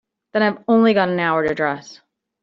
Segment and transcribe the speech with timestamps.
[0.33, 2.01] Then I've only got an hour to dress.